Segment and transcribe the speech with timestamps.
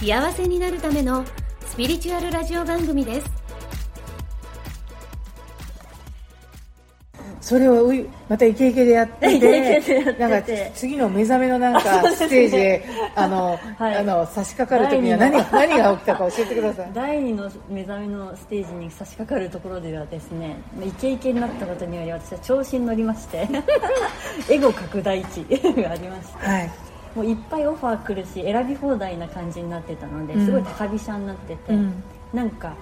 [0.00, 1.22] 幸せになるための
[1.66, 3.30] スピリチュアルラジオ番組です。
[7.42, 7.92] それを
[8.26, 11.80] またイケイケでやってててなんか次の目覚めのなんか
[12.16, 13.96] ステージへあの、はい。
[13.96, 16.90] あの差し掛かる時には何が何が起きたか教えてください。
[16.94, 23.46] 第二の目覚めのステージに差し掛かるところではですねイケイケになったことにより私は調子に乗りまして
[24.48, 25.44] エゴ拡大値
[25.82, 26.46] がありまして。
[26.46, 30.46] はいもういっぱいオファー来るし選び放題な感じになってたのでうん。
[30.46, 32.02] すごい高飛車になってて、うん。
[32.32, 32.74] なんか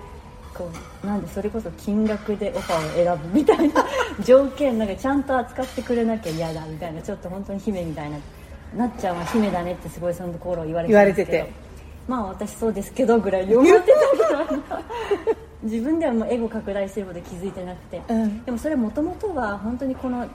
[0.54, 0.70] こ
[1.02, 3.86] うなんでそれこそ金額でオファーを選ぶみたいな
[4.24, 8.18] 条件なんかちゃんと扱ってくれなきゃ嫌だみたいなちょっと本当に姫みたいな
[8.76, 11.46] なっちゃんは姫だねってすごいそのところを言われてた
[12.06, 14.82] まあ私そうですけどぐらいに思ってたけど
[15.62, 18.44] 自分ではもうエゴ拡大してること気づいてなくて、うん。
[18.44, 20.26] でもそれもともとは本当にこの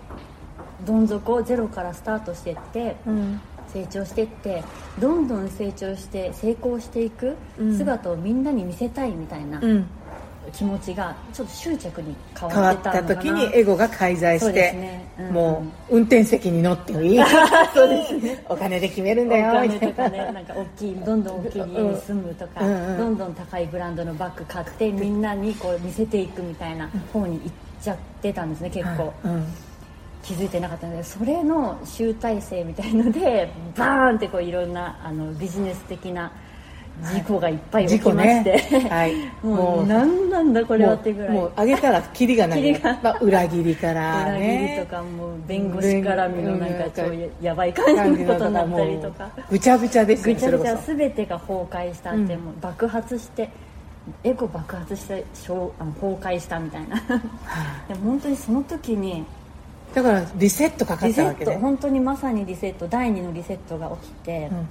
[0.85, 3.41] どん底ゼロからスタートしていって、うん
[3.73, 4.63] 成長していって
[4.99, 7.77] どんどん成長して成功していくうん。
[7.77, 9.85] 姿をみんなに見せたいみたいなうん。
[10.51, 15.07] 気持ちがちょっと執着に変変わった時にエゴが介在して、ですね。
[15.19, 15.31] うん。
[15.31, 17.19] もう運転席に乗っていい。
[17.73, 18.43] そうですね。
[18.49, 19.53] お金で決めるんおだよ。
[19.53, 22.73] 金とかね なんか大きいどんどん大きい家に住むとか、うん。
[22.73, 27.51] うんどんどん高いブランドのバッグ買ってみんなにこう見せていくみたいな方に行っ
[27.81, 29.45] ちゃってたんですね結構、うん
[30.23, 36.31] 気づいてなかったのでそれの集大成みたいので バーンってこういろんなあのビジネス的な
[37.01, 39.15] 事故がいっぱい起きまして、事故ねはい。
[39.43, 41.29] も もうう何なんだこれはもってぐらい。
[41.29, 42.79] うもう上げたらキリがない。
[43.01, 49.29] まあ、裏切りから裏切りねとかもう弁護士絡みのなんか超ややばい感じのことになったりとか。
[49.49, 52.27] ぐちゃぐちゃですよぐちゃぐちゃ全てが崩壊したって、うん。
[52.27, 53.49] もう爆発して
[54.23, 57.01] エゴ爆発してしょうあの崩壊したみたいな。
[57.87, 59.42] でも本当にその時にそ
[59.93, 61.33] だからリセットかかっリセット。
[61.33, 62.87] たわけね本当にまさにリセット。
[62.87, 64.67] 第二のリセットが起きて、うん。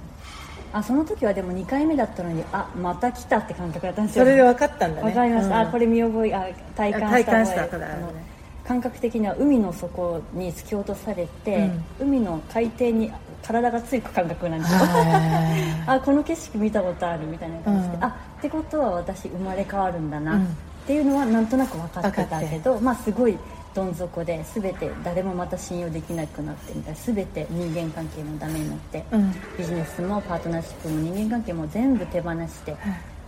[0.73, 4.25] あその時はでも2回目だったのにあまた来たって感覚だったんですよ。
[4.25, 5.07] それで分かったんだね。
[5.07, 5.67] わかりました、うん。
[5.67, 8.33] あこれ見覚えあ体感した体感したね
[8.65, 11.69] 感覚的には海の底に突き落とされて、
[11.99, 14.73] 海の海底に体がついく感覚なんです
[15.85, 18.03] あこの景色見たことあるみたいな感じで、うん。
[18.03, 20.43] あってことは私生まれ変わるんだな、うん。
[20.43, 20.45] っ
[20.87, 23.37] ていうのはなんとなく分かってたけどまあすごい
[23.73, 26.93] どん底で全て誰もまた信用できなくなってみたい。
[26.93, 29.33] な全て人間関係もダメになって、うん。
[29.57, 32.75] ビジネスもパートナーシップも人間関係も全部手放して、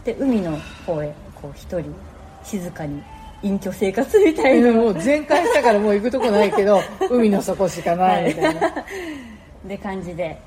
[0.03, 1.93] で海の方へこう一人
[2.43, 3.01] 静かに
[3.41, 6.79] 隠居生活みたいな、もう全開したからもう行くとこないけど
[7.09, 8.85] 海の底しかないみたいな、
[9.67, 10.39] で感じで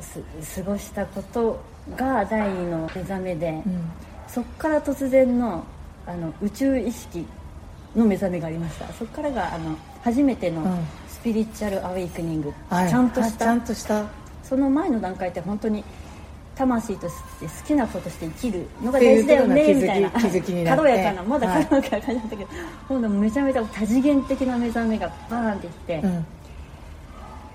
[0.00, 1.60] す過ごしたこと
[1.96, 3.90] が第二の目覚めで、うん。
[4.28, 5.64] そこから突然の
[6.06, 7.26] あの宇宙意識
[7.96, 8.86] の目覚めがありました。
[8.94, 10.78] そこからがあの初めてのうん。
[11.08, 12.88] スピリチュアルアウェイクニング、はい。
[12.88, 14.06] ちゃんとしあちゃたんとした。
[14.42, 15.84] その前の段階って本当に
[16.54, 20.10] 魂として好きなこととして生きるのが大事だよねみたいな。
[20.12, 21.66] 気づき軽やかなまだはい。
[21.66, 22.50] 軽やかな感じだったけど、
[22.88, 26.26] 今度めちゃめちゃ多次元的な目覚めがバーンってきて、うん。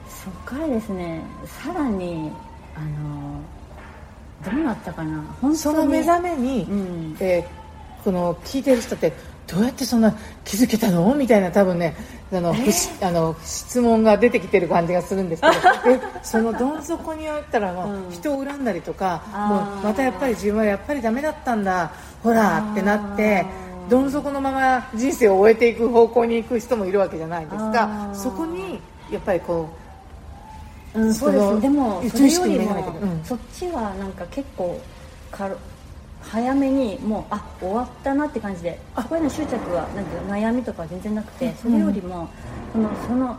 [0.07, 1.21] そこからですね
[1.63, 2.31] さらに
[2.75, 3.41] あの
[4.55, 5.23] どうなったかな。
[5.41, 5.57] 本当に。
[5.57, 7.17] その目覚めに、うん。
[7.19, 7.65] えー
[8.05, 9.11] この聞いてる人って
[9.47, 11.13] どうやってそんな気づけたの？
[11.15, 11.95] みたいな多分ね
[12.33, 15.53] あの、不しあの質問が出てきてる感じがするんですけど。
[15.97, 18.11] でそのどん底にあったらもううん。
[18.11, 19.47] 人を恨んだりとか、あー。
[19.75, 21.91] もうまたやっぱり自分はやっぱりダメだったんだ
[22.23, 28.15] ほらってなってあーどん底のまま人生を終えていく方向に行く人もいるわけじゃないですあかー。
[28.15, 28.79] そこに
[29.11, 29.69] やっぱりこ
[30.95, 32.93] うん、そうですでも宇それよりも、
[33.25, 34.79] そっちはなんか結構
[36.31, 42.29] 早めにもうあ終わったなって感じでそこへの執着はなんか悩みとかは全然なくてそれよりも、
[42.73, 43.37] そのその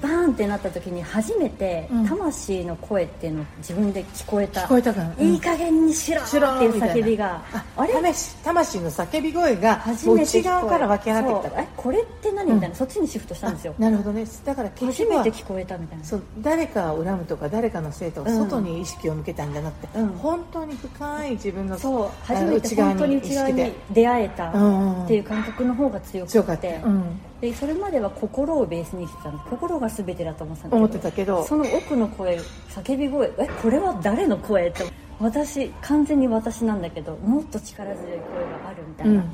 [0.00, 2.06] バーンってなった時に初めてうん。
[2.06, 5.26] 魂の声っていうのを自分で聞こえた、聞こえたからうん。
[5.26, 7.42] いい加減にしろっていう叫びが。
[7.52, 7.92] ああれ？
[7.94, 12.52] 魂魂の叫び声が内側から湧き上がってきたえこれって何？
[12.52, 13.74] みたいな、そっちにシフトしたんですよ。
[13.78, 14.24] なるほどね。
[14.44, 16.04] だから結初めて聞こえたみたいな。
[16.04, 18.36] そう誰かを恨むとか誰かのせいとかうん。
[18.44, 20.08] 外に意識を向けたんじゃなくて、うん。
[20.08, 22.06] 本当に深い自分のそう。
[22.06, 26.32] あ初のめて本当に内側に出会えたうんっていう感覚の方が強くて。
[26.32, 29.38] 強かった、うん、でそれまでは心をベースにしてたの。
[29.38, 31.42] 心が全てだと思ってたたけど。
[31.44, 32.38] その奥の声
[32.68, 33.32] 叫び声。
[33.38, 34.68] えこれは誰の声？
[34.68, 34.84] って
[35.18, 39.30] 私完全に私なんだけどもっと力強い声があるみたいな、うん。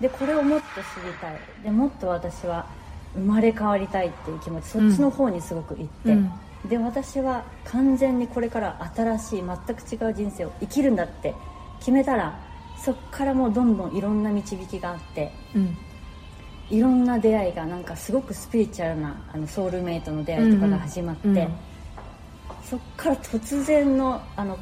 [0.00, 1.38] でこれをもっと知りたい。
[1.62, 2.66] でもっと私は
[3.14, 6.32] 生まれ変わりたいっていう気持ちそっちの方にすごく行って、うん。
[6.68, 9.46] で私は完全にこれから新しい全
[9.76, 11.34] く違う人生を生きるんだって
[11.80, 12.40] 決めたら
[12.82, 15.30] そっからもうどんどんいろんな導きがあって。
[15.54, 15.76] うん
[16.70, 21.38] いろんな出会いがなんかすごくスピリチュアルなあのソウルメイトの出会いとかが始まって、うん。
[21.38, 21.48] うん
[22.64, 24.58] そっから突然のあの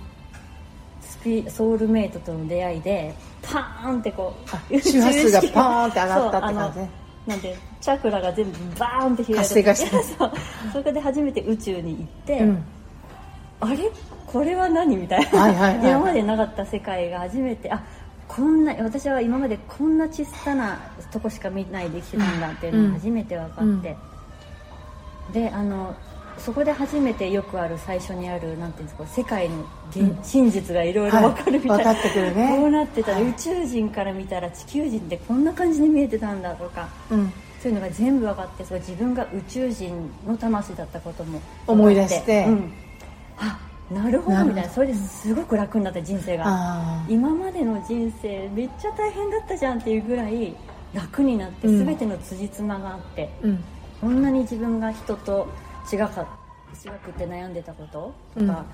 [1.00, 7.30] スピソウルメイトとの出会いでパーンってこう周波数がパーンって上がったって感じ？
[7.30, 10.02] なんでチャクラが全部バーンって開いて活性化して。
[10.18, 10.32] そう。
[10.72, 12.64] そこで初めて宇宙に行って、うん。
[13.60, 13.78] あれ？
[14.26, 14.96] これは何？
[14.96, 15.86] みたいな、はいはいはい。
[15.92, 17.84] 今までなかった世界が初めてあ
[18.34, 20.78] こんな私は今までこんな小さな
[21.12, 23.96] とこしか見ないで生きてたんだっていうのが初めて分かって、
[25.32, 25.94] であの
[26.38, 32.48] そこで初めてよくある最初にあるなんていうんですか世界の現、真実がいろいろ分かるみたいな、はい分かってくるね。
[32.56, 33.28] こうなってたら、はい。
[33.28, 37.32] 宇宙人から見たら地球人ってこんな感じに見えてたんだとかうん。
[37.62, 42.46] そういうのが全部分かってそう自分が宇宙人の魂だったことも思い出して。
[42.46, 42.72] うん、
[43.38, 43.60] あ
[43.92, 44.38] なるほど。
[44.38, 44.44] ど。
[44.46, 44.70] みたいな。
[44.70, 46.44] それですごく楽になった人生が。
[46.46, 50.54] あ今までの人生めっちゃ大変だったじゃんっていうぐらい
[50.92, 51.84] 楽になってうん。
[51.86, 53.64] 全ての辻褄があって、あうん。
[54.00, 55.48] こんなに自分が人と
[55.92, 56.26] 違か
[56.84, 58.64] 違くって悩んでたこととか、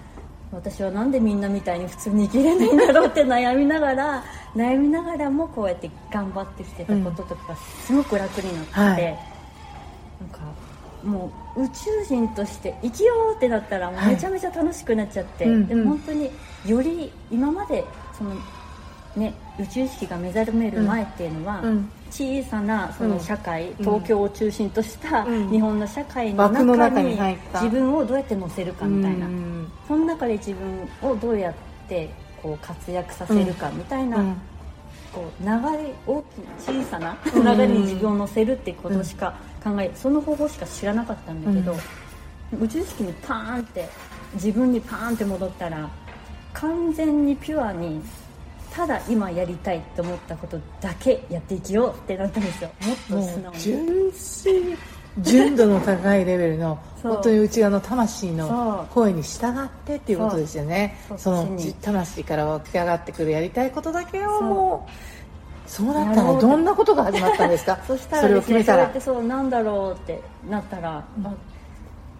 [0.53, 4.25] 私はなんでみんなみたいに普通に生きれないんだろうって悩みながら
[4.57, 9.03] 悩みながらもこうやって頑張ってきてたこととかがすごく楽になって、はい。
[10.21, 10.41] なんか
[11.05, 15.85] もう宇宙人として生きようってなったらもうめちゃめちゃ楽しくなっちゃって、ではいうん。
[15.85, 16.31] も本当に
[16.67, 17.85] より今まで
[18.17, 18.35] その
[19.17, 21.91] ね、宇宙意識が目覚める前っていうのは、うん。
[22.11, 25.51] 小さなそうんの社会、東京を中心としたうん。
[25.51, 27.19] 日本の社会の中に
[27.55, 29.69] 自分をどうやって乗せるかみたいな、うん。
[29.87, 31.55] その中で自分をどうやっ
[31.89, 32.09] て
[32.43, 34.37] こう活躍させるかみたいな、うん
[35.13, 37.45] こう流れ大きな小さなうん。
[37.45, 41.77] 流れに自分を乗せるってことしか考えその方法しか知らなかったんだけど、
[42.61, 43.89] 宇宙意識にパーンって
[44.35, 45.91] 自分にパーンって戻ったら
[46.53, 48.03] 完全にピュアに
[48.73, 52.71] ただ今やりたいと思ったことだけやっていきようってなったんですよ。
[52.83, 53.59] もっと素直に
[55.21, 57.13] 純度の高いレベルの そう。
[57.15, 58.95] 本当に内側の魂そのう。
[58.95, 60.97] 声に従ってっていうことですよね。
[61.09, 61.19] そう。
[61.19, 64.91] その魂から湧き上がってくるやりたいことだけをそうもう。
[65.71, 66.57] そうなったらど。
[66.57, 67.79] んなことが始まったんですか？
[67.87, 68.85] そしたそれをらねそうや決めたら。
[68.87, 71.31] ってそうなんだろうってなったら、あ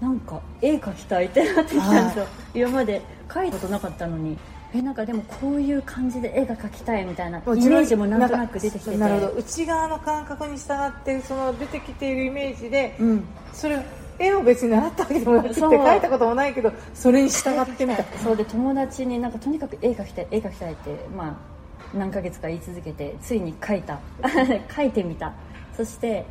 [0.01, 2.27] なんか絵描きたいってなってきたんですよ。
[2.55, 4.37] 今まで描いたことなかったのに
[4.75, 8.97] えなんかでもこういう感じで絵が描きたいみたいなイメージもなんとなく出てきてて。
[8.99, 9.33] なるほど。
[9.33, 13.25] 内側の感覚に従ってその出てきているイメージで、うん。
[13.53, 13.83] それを
[14.19, 23.99] 絵を別に習ったわけでもなくて描いたこともないけどそれに従ってみた そうで友達になんかとにかく絵描きたい絵描きたいってまあ何ヶ月か言い続けてついに描いた。
[24.69, 25.33] 描いてみた。
[25.77, 26.27] そして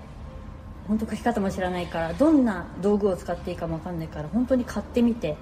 [0.88, 5.36] 本当描き方も知らないからどんな道具を使っていいかも分かんないから本当に買ってみて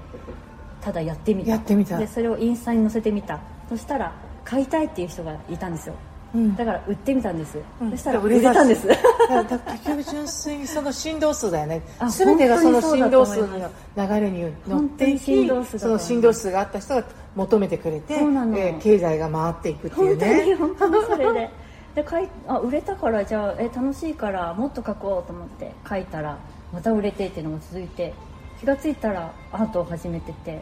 [0.82, 1.52] ただやってみた。
[1.52, 1.98] やってみた。
[1.98, 3.40] でそれをインスタに載せてみた。
[3.70, 4.14] そしたら
[4.44, 5.96] 買いたいっていう人がいたんですよ。
[6.34, 6.56] うん。
[6.56, 7.92] だから売ってみたんです、うん。
[7.92, 8.88] そしたら売売れたんです。
[8.88, 9.04] だか
[9.36, 11.82] ら結局純粋にその振動数だよね。
[12.00, 17.04] あ全てがその振動数の流れに乗っていき振動数だとその振動数があった人が
[17.36, 21.50] 求めてくれて、えー経済が回っていくっていう本当にね本当にそれで。
[21.96, 26.38] で書いあ売れたからじゃあえ楽しいからもっと書こうと思って書いたら
[26.74, 28.14] また売れてっていうのが続いて
[28.60, 30.62] 気がついたらアートを始めてて。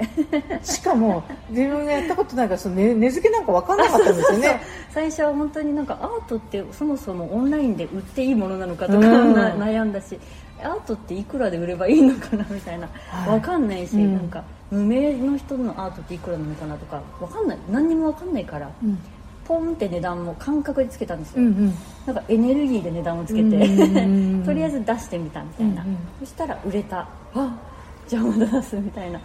[0.63, 4.61] しかも自分がやったことないからその根根付けなんか分かんなかったんですよね。
[4.91, 9.33] 最初は本当になんかアートってそもそもオンラインで売っていいものなのかとか、うん。
[9.33, 10.19] な悩んだし
[10.61, 13.29] アートっていくらで売ればいいのかなみたいな、はい。
[13.35, 14.15] わかんないし、うん。
[14.15, 17.57] なんか無名の人のアートっていくらなのかなとかわかんない。
[17.71, 18.97] 何にもわかんないから、うん。
[19.45, 21.73] ポンって値段も感覚でつけたんですよ、うんうん。
[22.05, 24.43] なんかエネルギーで値段をつけて、うん。
[24.45, 25.97] とりあえず出してみたみたいな、うんうん。
[26.19, 27.07] そしたら売れた。
[27.35, 27.55] あ
[28.07, 29.19] じゃあまた出すみたいな。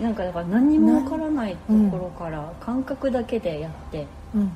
[0.00, 4.52] なんかだから何にもわからないところから感覚だけでやって、うん。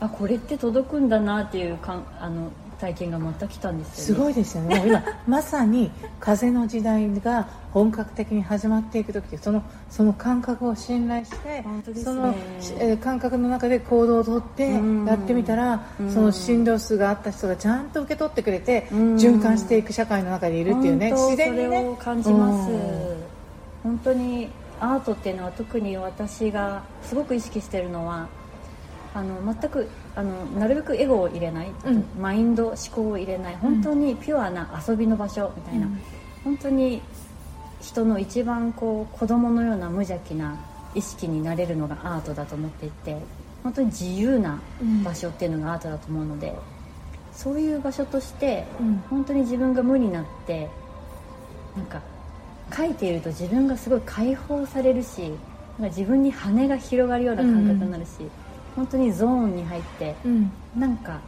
[0.00, 2.50] あこれって届くんだなっていうかんあの
[2.80, 4.00] 体験がまた来たんですよね。
[4.02, 4.82] すごいですよね。
[4.86, 11.64] 今 まさに風の時代が本格的に始まっていく時でそのその感覚を信頼して、ね。
[12.02, 12.34] その、
[12.78, 15.04] えー感覚の中で行動をとってうん。
[15.04, 16.10] やってみたら、うん。
[16.10, 18.98] その振動数があった人がちゃんと受け取ってくれて、うん。
[19.16, 21.64] 循環していく社会の中にいるっていうね自然にね。
[21.66, 22.70] それを感じます。
[22.70, 22.78] うん。
[23.82, 24.48] 本当に
[24.80, 28.28] アートっていうのは特に私がすごく意識してるのは
[29.12, 32.04] あの全くあのなるべくエゴを入れない、うん。
[32.20, 33.56] マインド思考を入れない。
[33.56, 36.00] 本当にピュアな遊びの場所みたいな、うん。
[36.44, 37.02] 本当に
[37.80, 40.58] 人の一番こう子供のような無邪気な
[40.94, 43.16] 意識になれるのがアートだと思っていて
[43.62, 44.60] 本当に自由な
[45.04, 46.54] 場所っていうのがアートだと思うので、
[47.32, 49.02] そういう場所として、うん。
[49.10, 50.68] 本当に自分が無になって
[51.76, 52.00] なんか
[52.76, 55.22] 書いていると自分がすごい解放されるし
[55.78, 58.10] なんか自分に羽が広がるような感覚になるし、
[58.76, 60.50] 本当にゾーンに入ってうん。
[60.76, 61.20] なんか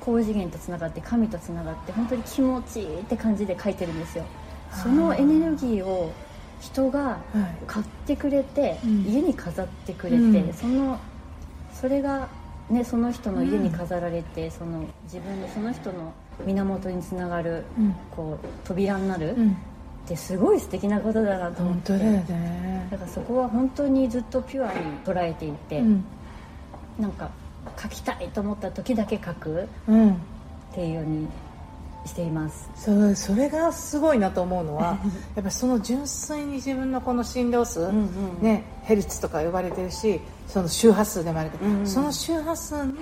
[0.00, 4.24] 高次元とつながって神とつながって本当に気持ちいいって感じで書いてるんですよ。
[4.72, 6.12] そのエネルギーを
[6.60, 7.64] 人がはい。
[7.66, 9.02] 買ってくれて、うん。
[9.02, 10.52] 家に飾ってくれて、うん。
[10.52, 10.98] その
[11.74, 12.28] それが、
[12.70, 16.12] ね、その人の家に飾られて、その自分のその人の
[16.44, 17.94] 源につながる、うん。
[18.14, 19.56] こう扉になる、っうん。
[20.06, 21.92] てすごい素敵なことだなと思って。
[21.92, 22.88] 本当だよね。
[22.90, 26.04] だからそこは本当にずっとピュアに捉えていて、うん
[26.98, 27.30] なんか
[27.80, 30.12] 書きたいと思った時だけ書くうん。
[30.12, 30.14] っ
[30.74, 31.28] ていうように
[32.04, 32.70] しています。
[32.76, 34.98] そうそれがすごいなと思うのは
[35.34, 38.08] やっぱその純粋に自分のこの振動数、んうん。
[38.40, 41.86] ね、ヘルツとか呼ばれてるしその周波数でもあるけど、うんうん。
[41.86, 42.94] その周波数に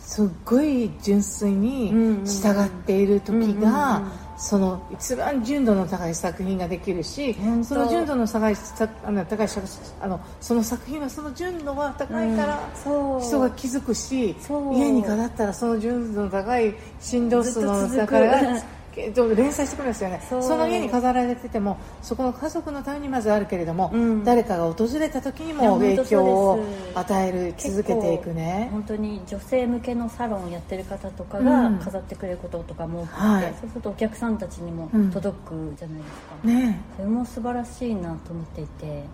[0.00, 1.90] すっごい純粋に
[2.24, 9.66] 従っている時が、うんその一番純度の高い作品ができるしその純度の高いさあの高い作
[10.00, 14.34] あのその作品はその純度が高いから、人が気づくし
[14.72, 20.20] 家に飾ったらその純度の高い振動数の高いえっと連載してくるんですよね。
[20.28, 24.24] その家に飾られててもそこの家族のためにまずあるけれども、うん。
[24.24, 28.68] 誰かが訪れた時にも影響を与える続けていくね。
[28.72, 31.78] 本当に女性向けのサロンをやってる方とかがうん。
[31.78, 33.54] 飾ってくれることとかも多くて、はい。
[33.60, 39.04] そうするとお客さんたちにもうん届くじゃないですか、ねそれも素晴らしいなと思っていて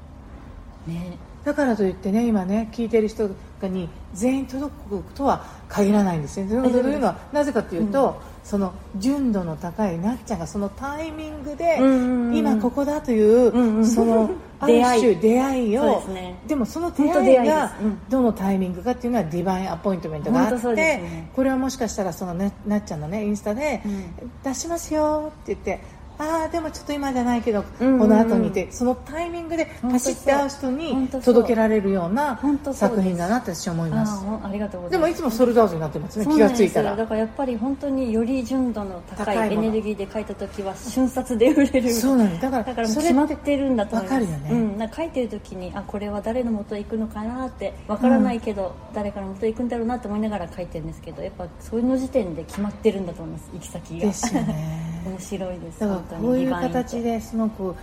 [0.86, 3.30] ねだからといってね今ね聞いてる人
[3.62, 6.54] に全員届くとは限らないんですね。
[6.56, 12.36] うことというのはなぜかというと、その純度の高いなっちゃんがそのタイミングで、うんうんうん。
[12.36, 14.30] 今ここだという、うんうんその
[14.60, 15.00] ある 出会い。
[15.02, 16.38] 種出会いをね。
[16.46, 17.72] でもその出会いが
[18.08, 21.30] どのタイミングかっていうのはディバインアポイントメントがあって、ね。
[21.34, 24.04] これはもしかしたらそのななっちゃんのねインスタで、うん。
[24.42, 25.80] 出しますよって言って
[26.18, 28.00] ああでもちょっと今じゃないけど、うんうんうん。
[28.00, 32.40] この後にってそのタイミングでパシッて会う人に届けられるような
[32.72, 34.24] 作品だなって私は思いあます。
[34.26, 35.10] あありがとうござでいます。
[35.10, 36.96] もいつもソールドアウトになってますね気がついたら。
[36.96, 41.92] だからやっぱり本当により純度の高いエネルギーで書いた時は瞬殺で売れる。
[41.92, 42.42] そうなんです。
[42.42, 44.14] だからだから決まってるんだと思います。
[44.14, 44.50] わかるよね。
[44.50, 54.06] うん、なんか書いてる時にあこれは誰の元へ行くのかなってわからないけど、誰かの元へ行くんだろうなって思いながら書いてるんですけどやっぱその時点で決まってるんだと思います行き先が。
[54.06, 55.80] ですよね面白いです。
[55.80, 57.74] だからこういう形ですごく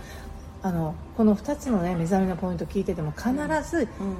[0.62, 3.30] あのこの2つのね目覚めのポイント聞いてても必
[3.68, 4.16] ずうん。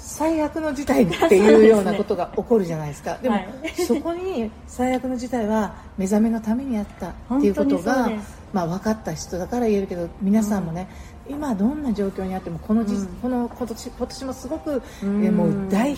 [0.00, 3.18] 最悪の事態っていうようなことが起こるじゃないですか。
[3.18, 3.48] でも、はい
[3.84, 8.08] そこに最悪の事態は目覚めのためにあったっていうことが
[8.52, 10.88] まあ、分かった人だから言えるけど皆さんもね、
[11.28, 13.06] 今どんな状況にあってもこのじ、うん。
[13.22, 15.24] この今年今年もすごく、うん。
[15.24, 15.96] えもう大、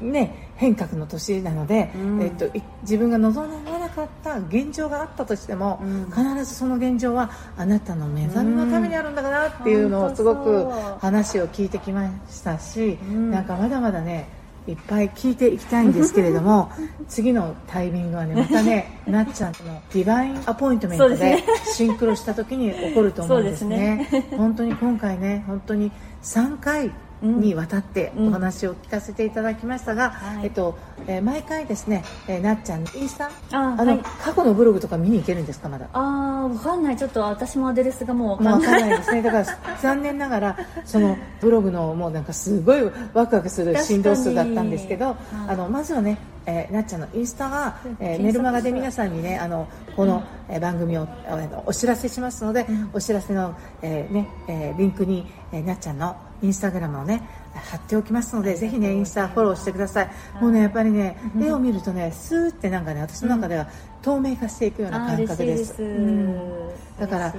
[0.00, 2.22] ね、変革の年なので、うん。
[2.22, 6.04] えっと、い自分が望まなかった現状があったとしても、うん。
[6.06, 10.12] 必ずその現状はあなたの目覚めのためにあるんだなっていうのうん。
[10.12, 10.70] をすごく
[11.00, 13.30] 話を聞いてきましたし、うん。
[13.30, 14.28] なんかまだまだね
[14.66, 16.70] いっぱい聞いていきたいんですけれども
[17.08, 24.08] 次のタイミングはねまたね なっちゃんとのディバインアポイントメントでシンクロした時に起こると思うんですね。
[24.10, 25.92] す本当に今回ね本当に
[26.22, 26.90] 3回
[27.22, 30.44] にわたってお話を聞かせていただきましたが、はい。
[30.44, 33.26] えっとえー毎回ですね、えーなっちゃんのインスタ？
[33.26, 33.98] ああの、はい。
[34.22, 35.88] 過去のブログとか見に行けるんですかまだ？
[35.92, 36.96] ああわかんない。
[36.96, 39.22] ちょっと私もアドレスがもう分わかんないですね。
[39.22, 42.82] だから残念ながら そのブログのもうなんかすごい
[43.14, 45.16] ワクワクする振動数だったんですけど、はい。
[45.48, 60.10] あのまずはね、えーなっちゃんのインスタが、えーメルマガで皆さんにねあのこの、えー番組をあのお知らせしますので、お知らせの、えーねえーリンクに、えーなっちゃんのインスタグラムをね貼っておきますのでぜひねインスタフォローしてください。
[60.40, 63.68] もうねやっぱりね絵を見るとねスーってなんかね私の中では
[64.02, 65.74] 透明化していくような感覚です。
[65.76, 66.70] す、うん。
[66.98, 67.32] だからい。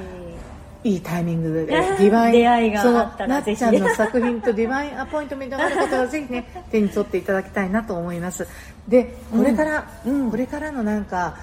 [0.83, 3.61] いいタイミングで ディバイン出会いがそのあったらぜひ。
[3.61, 8.47] なっちゃんの作品とディバインアポイントメントがある方はぜひね 手に取っていただきたいなと思います。
[8.87, 10.31] でこれから、うん。
[10.31, 11.35] これからのなんか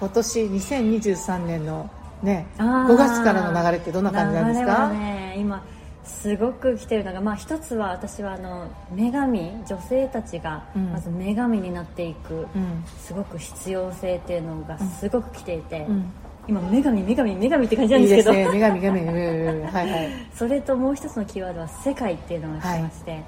[0.00, 1.90] 今年2023年の
[2.22, 2.92] ねあー。
[2.92, 5.62] 5月からの流れってどんな感じなんですか、ね今
[6.04, 10.92] すごく来てるのが、まあ、一つは私はあの女神女性たちがうん。
[10.92, 12.84] まず女神になっていく、うん。
[12.98, 16.12] すごく必要性っていうのがすごく来ていて、うん。
[16.46, 20.08] 今女神女神女神って感じなんいいですけどですね女神女神はいはい。
[20.36, 23.20] それともう一つのキーワードは世界っていうのが来てまして、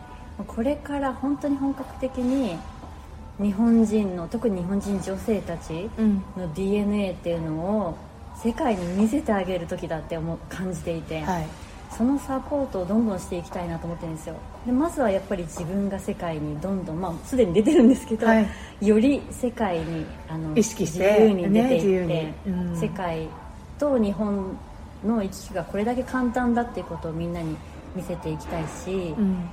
[0.46, 2.58] これから本当に本格的に
[3.40, 6.22] 日本人の特に日本人女性たちうん。
[6.36, 7.94] の DNA っていうのを
[8.36, 11.46] 世界に見せてあげる時だって思う感じていて、はい
[11.96, 14.34] そのサポートをどんどんしていきたいなと思ってるんですよ。
[14.66, 23.28] でまずはやっぱり自分が世界にどんどんまあすでに出てるんですけど、はい、より世界にあの意識して自由に出ていって、ねうん、世界
[23.78, 24.58] と日本
[25.04, 27.56] の行き来がこれだけ簡単だっていうことをみんなに
[27.94, 29.48] 見せていきたいし、うん、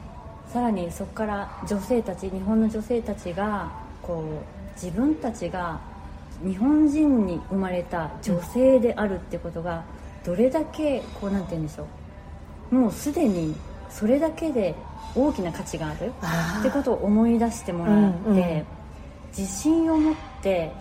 [0.52, 3.72] さらにそこから女性たち日本の女性たちが
[4.02, 5.80] こう自分たちが
[6.44, 9.86] 日本人に生まれた女性であるってことが
[10.26, 12.03] どれだけこうなんて言うんでしょう
[12.74, 13.56] もうすでに
[13.90, 14.76] それだけで
[15.16, 16.12] 大きな価値がある
[16.60, 18.66] ってことを思い出してもらって、うんうん、
[19.38, 20.72] 自信を持って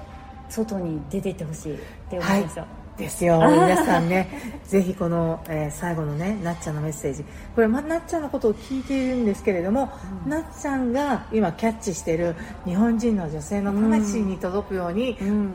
[0.49, 1.79] 外に出ていってほしいっ
[2.11, 2.99] て思うんですよ、はい。
[2.99, 3.39] ですよ。
[3.39, 7.25] 皆さんねぜひこの、えー、最後のねなっちゃんのメッセージ。
[7.55, 9.93] これ、ま、なっちゃんのことを聞いているんですけれども、
[10.25, 12.35] うん、なっちゃんが今キャッチしている
[12.65, 15.53] 日本人の女性の魂に届くように、うん、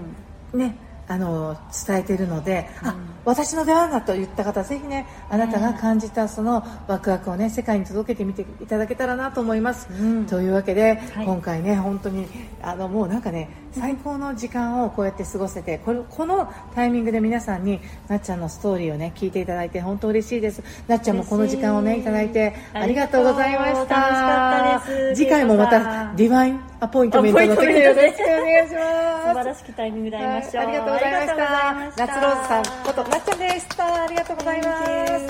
[0.53, 0.75] ね
[1.07, 2.95] あの伝えているので、うん、あ
[3.25, 12.27] 私の出番だと言った方ぜひねあなたが感じたそのワクワクをね世界に届けてみていただけたらなと思います、うん、というわけで、はい、今回ね本当に
[12.61, 20.63] あのもうなんかね最高の時間をこうやって過ごせてこれこのタイミングで皆さんになっちゃんのストーリーをね聞いていただいて本当嬉しいです。
[20.87, 24.81] なっちゃんもこの時間をねいただいてありがとうございました。
[25.15, 26.13] 次回もまた。
[26.15, 31.19] ディバインアポイントメントの時よろしくお願いします素晴らしきタイミングで会いましょう、はい、ありがとうございま
[31.91, 32.07] した。
[32.07, 34.85] 夏ローズさんことなっちゃんでしたありがとうございま
[35.19, 35.27] す。